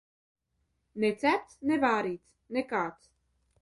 [1.03, 2.37] Ne cepts, ne vārīts.
[2.59, 3.17] Nekāds.